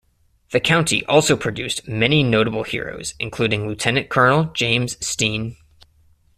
The 0.49 0.59
county 0.59 1.05
also 1.05 1.37
produced 1.37 1.87
many 1.87 2.23
notable 2.23 2.63
heroes 2.63 3.13
including 3.19 3.67
Lieutenant 3.67 4.09
Colonel 4.09 4.45
James 4.45 4.97
Steen. 5.05 5.57